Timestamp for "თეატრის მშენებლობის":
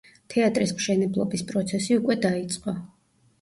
0.33-1.43